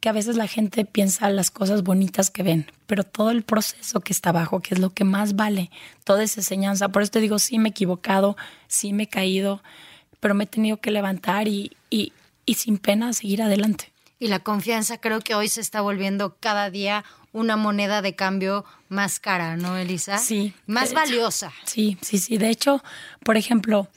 [0.00, 4.00] que a veces la gente piensa las cosas bonitas que ven, pero todo el proceso
[4.00, 5.70] que está abajo, que es lo que más vale,
[6.04, 6.88] toda esa enseñanza.
[6.88, 8.36] Por eso te digo, sí me he equivocado,
[8.68, 9.62] sí me he caído,
[10.20, 12.12] pero me he tenido que levantar y, y,
[12.46, 13.92] y sin pena seguir adelante.
[14.20, 18.64] Y la confianza creo que hoy se está volviendo cada día una moneda de cambio
[18.88, 20.18] más cara, ¿no, Elisa?
[20.18, 20.54] Sí.
[20.66, 21.52] Más valiosa.
[21.64, 22.36] Sí, sí, sí.
[22.36, 22.84] De hecho,
[23.24, 23.88] por ejemplo,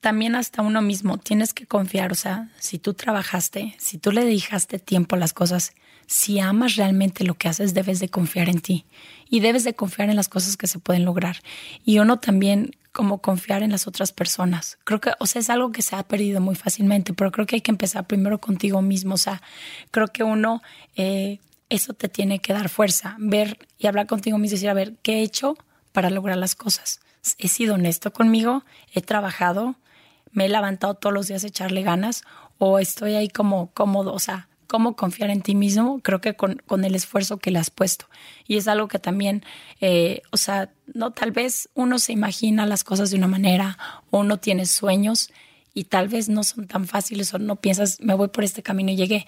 [0.00, 4.24] también hasta uno mismo tienes que confiar, o sea, si tú trabajaste, si tú le
[4.24, 5.72] dedicaste tiempo a las cosas,
[6.06, 8.86] si amas realmente lo que haces, debes de confiar en ti
[9.28, 11.42] y debes de confiar en las cosas que se pueden lograr.
[11.84, 14.78] Y uno también como confiar en las otras personas.
[14.84, 17.56] Creo que, o sea, es algo que se ha perdido muy fácilmente, pero creo que
[17.56, 19.14] hay que empezar primero contigo mismo.
[19.14, 19.42] O sea,
[19.90, 20.62] creo que uno
[20.96, 24.94] eh, eso te tiene que dar fuerza, ver y hablar contigo mismo decir, a ver,
[25.02, 25.56] ¿qué he hecho
[25.92, 27.00] para lograr las cosas?
[27.36, 29.76] He sido honesto conmigo, he trabajado,
[30.38, 32.22] me he levantado todos los días a echarle ganas
[32.58, 36.62] o estoy ahí como cómodo, o sea, cómo confiar en ti mismo, creo que con,
[36.64, 38.06] con el esfuerzo que le has puesto.
[38.46, 39.42] Y es algo que también,
[39.80, 43.78] eh, o sea, no, tal vez uno se imagina las cosas de una manera
[44.10, 45.32] o uno tiene sueños
[45.74, 48.92] y tal vez no son tan fáciles o no piensas, me voy por este camino
[48.92, 49.26] y llegué.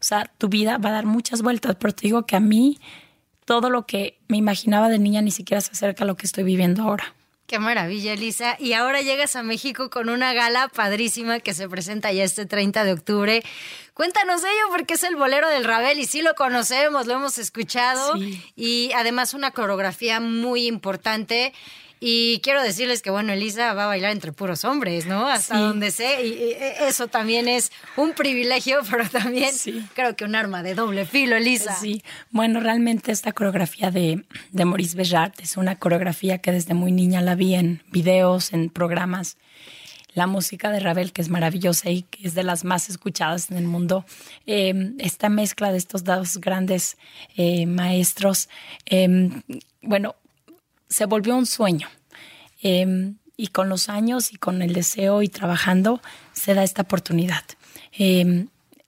[0.00, 2.80] O sea, tu vida va a dar muchas vueltas, pero te digo que a mí
[3.44, 6.42] todo lo que me imaginaba de niña ni siquiera se acerca a lo que estoy
[6.42, 7.14] viviendo ahora.
[7.48, 8.56] Qué maravilla, Elisa.
[8.58, 12.84] Y ahora llegas a México con una gala padrísima que se presenta ya este 30
[12.84, 13.42] de octubre.
[13.94, 17.38] Cuéntanos de ello porque es el bolero del Rabel y sí lo conocemos, lo hemos
[17.38, 18.16] escuchado.
[18.54, 21.54] Y además una coreografía muy importante.
[22.00, 25.26] Y quiero decirles que, bueno, Elisa va a bailar entre puros hombres, ¿no?
[25.26, 26.24] Hasta donde sé.
[26.24, 26.56] Y,
[26.86, 29.50] eso también es un privilegio, pero también
[29.94, 31.74] creo que un arma de doble filo, Elisa.
[31.74, 36.92] Sí, bueno, realmente esta coreografía de, de Maurice Béjart es una coreografía que desde muy
[36.92, 39.36] niña la vi en videos, en programas.
[40.14, 43.56] la música de Ravel, que es maravillosa y que es de las más escuchadas en
[43.56, 44.04] el mundo.
[44.46, 46.96] Eh, esta mezcla de estos dos grandes
[47.36, 48.48] eh, maestros,
[48.86, 49.30] eh,
[49.80, 50.16] bueno,
[50.88, 51.88] se volvió un sueño.
[53.40, 56.00] y con los años y con el deseo y trabajando,
[56.32, 57.44] se da esta oportunidad.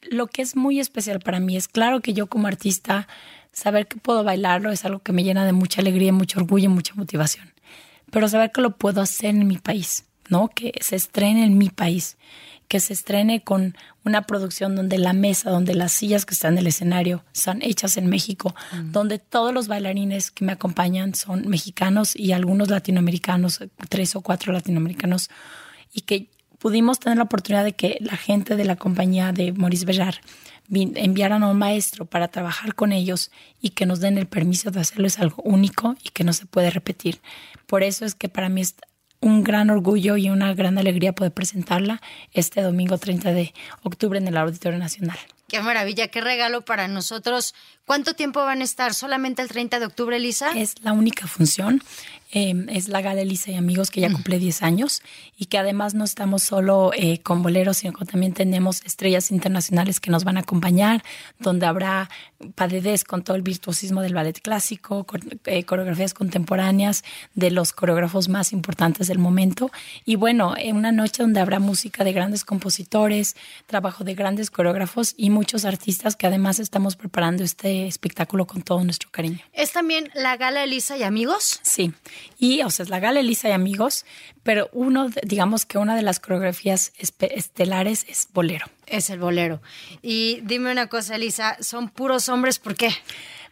[0.03, 3.07] lo que es muy especial para mí es claro que yo como artista,
[3.53, 6.95] saber que puedo bailarlo es algo que me llena de mucha alegría, mucho orgullo, mucha
[6.95, 7.53] motivación.
[8.11, 10.49] Pero saber que lo puedo hacer en mi país, ¿no?
[10.49, 12.17] Que se estrene en mi país,
[12.71, 16.59] que se estrene con una producción donde la mesa, donde las sillas que están en
[16.59, 18.55] el escenario son hechas en México,
[18.85, 24.53] donde todos los bailarines que me acompañan son mexicanos y algunos latinoamericanos, tres o cuatro
[24.53, 25.31] latinoamericanos,
[25.93, 26.29] y que
[26.61, 30.21] pudimos tener la oportunidad de que la gente de la compañía de Maurice Bellar
[30.71, 34.79] enviaran a un maestro para trabajar con ellos y que nos den el permiso de
[34.79, 37.21] hacerlo es algo único y que no se puede repetir.
[37.67, 38.77] Por eso es que para mí es
[39.21, 42.01] un gran orgullo y una gran alegría poder presentarla
[42.33, 43.53] este domingo 30 de
[43.83, 45.19] octubre en el Auditorio Nacional.
[45.49, 47.55] Qué maravilla, qué regalo para nosotros.
[47.91, 48.95] ¿Cuánto tiempo van a estar?
[48.95, 50.53] ¿Solamente el 30 de octubre, Elisa?
[50.53, 51.83] Es la única función.
[52.33, 55.03] Em, es la Gala Elisa y Amigos, que ya cumple 10 años
[55.37, 59.99] y que además no estamos solo eh, con boleros, sino que también tenemos estrellas internacionales
[59.99, 61.03] que nos van a acompañar,
[61.41, 62.09] donde habrá
[62.55, 65.05] paredes con todo el virtuosismo del ballet clásico,
[65.47, 67.03] eh, coreografías contemporáneas
[67.35, 69.73] de los coreógrafos más importantes del momento.
[70.05, 73.35] Y bueno, en una noche donde habrá música de grandes compositores,
[73.67, 78.83] trabajo de grandes coreógrafos y muchos artistas que además estamos preparando este espectáculo con todo
[78.85, 79.41] nuestro cariño.
[79.53, 81.61] ¿Es también la Gala Elisa y Amigos?
[81.63, 81.93] Sí.
[82.39, 84.05] Y, o sea, es la gala Elisa y amigos,
[84.43, 88.67] pero uno, digamos que una de las coreografías estelares es bolero.
[88.87, 89.61] Es el bolero.
[90.03, 92.59] Y dime una cosa, Elisa, ¿son puros hombres?
[92.59, 92.91] ¿Por qué?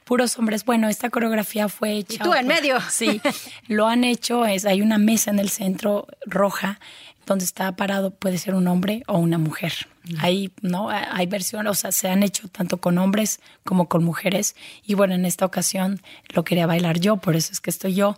[0.08, 0.64] Puros hombres.
[0.64, 2.14] Bueno, esta coreografía fue hecha.
[2.14, 2.78] ¿Y tú en medio?
[2.90, 3.20] Sí,
[3.66, 4.46] lo han hecho.
[4.46, 6.80] Es, hay una mesa en el centro roja
[7.26, 9.74] donde está parado, puede ser un hombre o una mujer.
[10.18, 10.88] Hay, ¿no?
[10.88, 14.56] Hay versiones, o sea, se han hecho tanto con hombres como con mujeres.
[14.86, 18.16] Y bueno, en esta ocasión lo quería bailar yo, por eso es que estoy yo.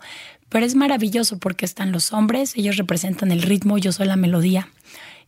[0.48, 4.68] Pero es maravilloso porque están los hombres, ellos representan el ritmo, yo soy la melodía.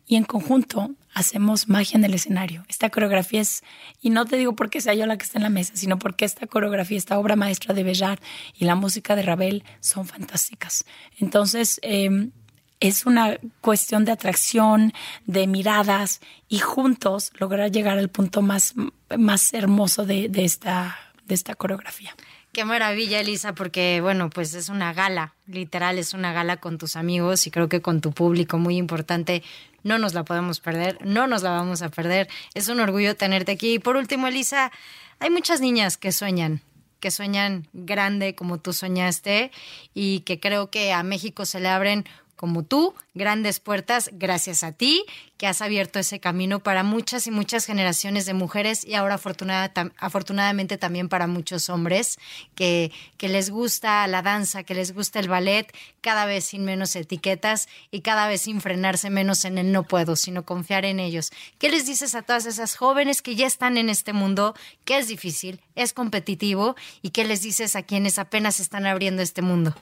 [0.07, 2.65] Y en conjunto hacemos magia en el escenario.
[2.69, 3.63] Esta coreografía es,
[4.01, 6.25] y no te digo porque sea yo la que está en la mesa, sino porque
[6.25, 8.21] esta coreografía, esta obra maestra de Bellar
[8.55, 10.85] y la música de Ravel son fantásticas.
[11.19, 12.33] Entonces, em,
[12.81, 14.93] es una cuestión de atracción,
[15.27, 18.75] de miradas y juntos lograr llegar al punto más,
[19.17, 22.15] más hermoso de, de, esta, de esta coreografía.
[22.53, 26.97] Qué maravilla, Elisa, porque bueno, pues es una gala, literal, es una gala con tus
[26.97, 29.43] amigos y creo que con tu público muy importante.
[29.83, 32.29] No nos la podemos perder, no nos la vamos a perder.
[32.55, 33.75] Es un orgullo tenerte aquí.
[33.75, 34.73] Y por último, Elisa,
[35.19, 36.63] hay muchas niñas que sueñan,
[37.01, 39.51] que sueñan grande como tú soñaste
[39.95, 42.05] y que creo que a México se le abren
[42.43, 45.05] como tú, grandes puertas gracias a ti,
[45.37, 50.77] que has abierto ese camino para muchas y muchas generaciones de mujeres y ahora afortunadamente
[50.77, 52.19] también para muchos hombres
[52.57, 56.97] que, que les gusta la danza, que les gusta el ballet, cada vez sin menos
[56.97, 61.31] etiquetas y cada vez sin frenarse menos en el no puedo, sino confiar en ellos.
[61.61, 65.07] ¿Qué les dices a todas esas jóvenes que ya están en este mundo, que es
[65.07, 69.77] difícil, es competitivo y qué les dices a quienes apenas están abriendo este mundo?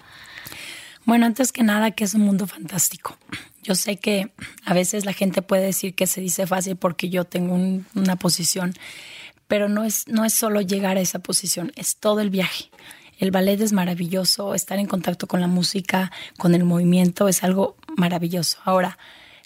[1.05, 3.17] Bueno, antes que nada, que es un mundo fantástico.
[3.63, 4.33] Yo sé que
[4.65, 7.55] a veces la gente puede decir que se dice fácil porque yo tengo
[7.95, 8.75] una posición,
[9.49, 12.71] pero no es, no es solo llegar a esa posición, es todo el viaje.
[13.19, 17.77] El ballet es maravilloso, estar en contacto con la música, con el movimiento, es algo
[17.97, 18.59] maravilloso.
[18.65, 18.97] Ahora,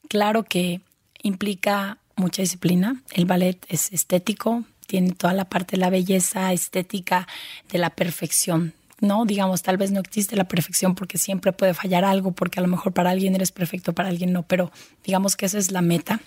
[0.08, 0.80] claro que
[1.22, 3.02] implica mucha disciplina.
[3.12, 7.26] El ballet es estético, tiene toda la parte de la belleza estética,
[7.70, 9.24] de la perfección, ¿no?
[9.24, 12.68] Digamos, tal vez no existe la perfección porque siempre puede fallar algo, porque a lo
[12.68, 14.72] mejor para alguien eres perfecto, para alguien no, pero
[15.04, 16.20] digamos que esa es la meta.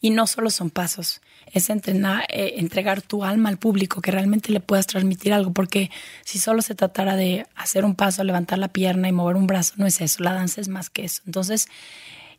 [0.00, 1.20] Y no solo son pasos,
[1.52, 5.90] es entrenar, eh, entregar tu alma al público, que realmente le puedas transmitir algo, porque
[6.24, 9.74] si solo se tratara de hacer un paso, levantar la pierna y mover un brazo,
[9.76, 11.22] no es eso, la danza es más que eso.
[11.26, 11.68] Entonces,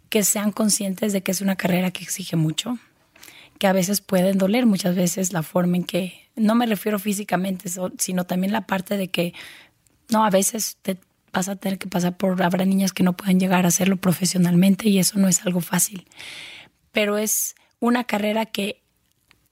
[0.09, 2.77] que sean conscientes de que es una carrera que exige mucho,
[3.59, 7.69] que a veces pueden doler, muchas veces la forma en que, no me refiero físicamente,
[7.97, 9.33] sino también la parte de que,
[10.09, 10.97] no, a veces te
[11.31, 14.89] vas a tener que pasar por, habrá niñas que no pueden llegar a hacerlo profesionalmente
[14.89, 16.07] y eso no es algo fácil,
[16.91, 18.81] pero es una carrera que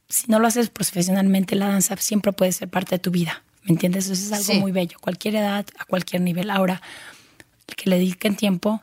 [0.10, 3.74] si no lo haces profesionalmente, la danza siempre puede ser parte de tu vida, ¿me
[3.74, 4.10] entiendes?
[4.10, 6.50] Eso es algo muy bello, cualquier edad, a cualquier nivel.
[6.50, 6.82] Ahora,
[7.76, 8.82] que le dediquen tiempo,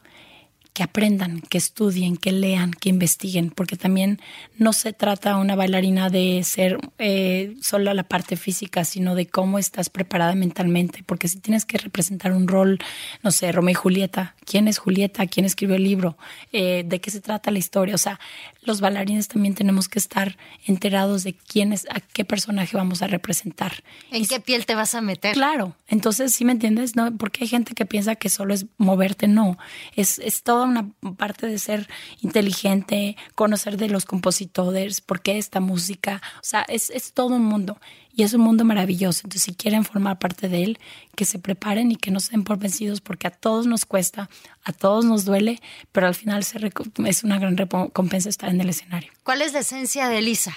[0.75, 4.21] que aprendan, que estudien, que lean, que investiguen, porque también
[4.59, 9.61] no se trata una bailarina de ser eh, solo la parte física, sino de cómo
[9.61, 12.81] estás preparada mentalmente, porque si tienes que representar un rol,
[13.23, 15.29] no sé, Romeo y Julieta, ¿quién es Julieta?
[15.29, 16.19] ¿Quién escribió el libro?
[16.53, 17.95] Eh, ¿De qué se trata la historia?
[17.95, 18.19] O sea,
[18.63, 23.07] los bailarines también tenemos que estar enterados de quién es, a qué personaje vamos a
[23.07, 23.85] representar.
[24.11, 25.35] ¿En qué piel te vas a meter?
[25.35, 26.97] Claro, entonces, ¿sí me entiendes?
[26.97, 29.57] No, porque hay gente que piensa que solo es moverte, no,
[29.95, 31.89] es, es toda una parte de ser
[32.21, 37.45] inteligente, conocer de los compositores, por qué esta música, o sea, es, es todo un
[37.45, 37.79] mundo
[38.13, 39.21] y es un mundo maravilloso.
[39.25, 40.79] Entonces, si quieren formar parte de él,
[41.17, 44.31] que se preparen y que no se den por vencidos porque a todos nos cuesta,
[44.65, 45.61] a todos nos duele,
[45.93, 46.59] pero al final se
[47.07, 49.13] es una gran recompensa estar en el escenario.
[49.23, 50.57] ¿Cuál es la esencia de Elisa?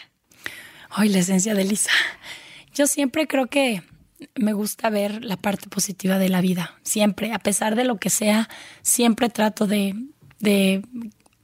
[0.90, 1.92] Ay, la esencia de Elisa.
[2.74, 3.84] Yo siempre creo que
[4.36, 6.76] me gusta ver la parte positiva de la vida.
[6.84, 8.50] Siempre, a pesar de lo que sea,
[8.82, 9.96] siempre trato de,
[10.40, 10.84] de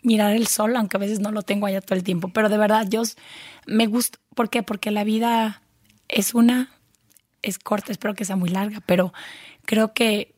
[0.02, 2.30] mirar el sol, aunque a veces no lo tengo allá todo el tiempo.
[2.30, 3.04] Pero de verdad, yo
[3.66, 4.20] me gusta.
[4.36, 4.64] ¿Por qué?
[4.64, 5.62] Porque la vida
[6.08, 6.72] es una,
[7.42, 9.14] es corta, espero que sea muy larga, pero
[9.66, 10.36] creo que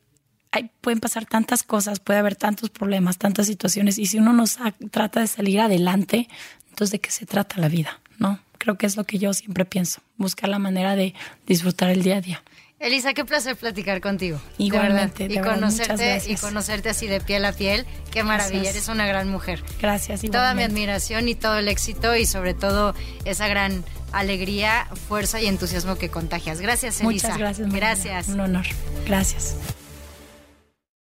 [0.52, 4.46] hay, pueden pasar tantas cosas, puede haber tantos problemas, tantas situaciones, y si uno no
[4.92, 6.30] trata de salir adelante,
[6.70, 8.00] entonces ¿de qué se trata la vida?
[8.20, 8.40] ¿No?
[8.66, 11.14] Creo que es lo que yo siempre pienso, buscar la manera de
[11.46, 12.44] disfrutar el día a día.
[12.80, 14.42] Elisa, qué placer platicar contigo.
[14.58, 15.28] Igualmente.
[15.30, 17.86] y conocerte y conocerte así de piel a piel.
[18.10, 19.64] Qué maravilla, eres una gran mujer.
[19.80, 20.24] Gracias.
[20.24, 20.30] Igualmente.
[20.30, 25.46] Toda mi admiración y todo el éxito y sobre todo esa gran alegría, fuerza y
[25.46, 26.60] entusiasmo que contagias.
[26.60, 27.28] Gracias, Elisa.
[27.28, 27.72] Muchas gracias.
[27.72, 28.28] Gracias.
[28.30, 28.66] Un honor.
[29.06, 29.58] Gracias.